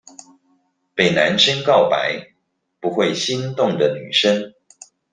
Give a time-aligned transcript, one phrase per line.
[0.95, 2.33] 被男生告白
[2.79, 4.51] 不會心動的女生